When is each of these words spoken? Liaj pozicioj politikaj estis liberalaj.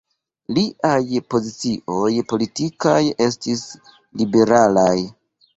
Liaj 0.57 1.19
pozicioj 1.33 2.13
politikaj 2.33 2.97
estis 3.27 3.63
liberalaj. 4.23 4.99